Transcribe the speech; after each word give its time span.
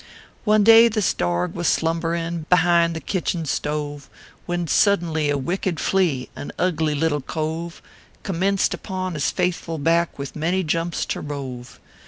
One 0.45 0.63
day 0.63 0.87
this 0.87 1.13
dorg 1.13 1.53
was 1.53 1.67
slumberin 1.67 2.47
Behind 2.49 2.95
the 2.95 2.99
kitchen 2.99 3.45
stove, 3.45 4.09
When 4.47 4.65
suddenly 4.67 5.29
a 5.29 5.37
wicked 5.37 5.79
flea 5.79 6.27
An 6.35 6.51
ugly 6.57 6.95
little 6.95 7.21
cove 7.21 7.83
.Commenced 8.23 8.73
upon 8.73 9.13
his 9.13 9.29
faithful 9.29 9.77
back 9.77 10.17
With 10.17 10.35
many 10.35 10.63
jumps 10.63 11.05
to 11.05 11.21
rove. 11.21 11.79